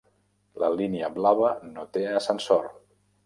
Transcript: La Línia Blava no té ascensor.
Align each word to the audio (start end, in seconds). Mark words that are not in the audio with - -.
La 0.63 0.69
Línia 0.77 1.09
Blava 1.17 1.51
no 1.75 1.85
té 1.97 2.05
ascensor. 2.21 2.67